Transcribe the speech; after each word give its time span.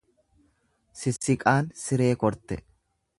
Sissiqaan 1.01 1.69
siree 1.85 2.11
korte. 2.25 2.61